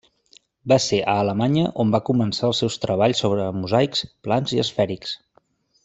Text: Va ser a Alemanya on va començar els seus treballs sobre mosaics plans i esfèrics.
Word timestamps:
Va 0.71 0.77
ser 0.85 0.99
a 1.11 1.15
Alemanya 1.23 1.65
on 1.83 1.91
va 1.97 2.01
començar 2.09 2.47
els 2.49 2.63
seus 2.63 2.79
treballs 2.87 3.21
sobre 3.25 3.47
mosaics 3.61 4.03
plans 4.29 4.57
i 4.59 4.65
esfèrics. 4.65 5.15